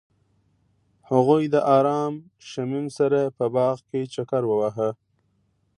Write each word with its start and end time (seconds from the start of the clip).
هغوی 1.09 1.43
د 1.53 1.55
آرام 1.77 2.13
شمیم 2.49 2.87
سره 2.97 3.19
په 3.37 3.45
باغ 3.55 3.77
کې 3.89 4.01
چکر 4.13 4.41
وواهه. 4.47 4.89